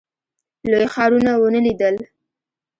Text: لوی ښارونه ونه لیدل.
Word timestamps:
لوی 0.69 0.87
ښارونه 0.93 1.31
ونه 1.41 1.59
لیدل. 1.65 1.95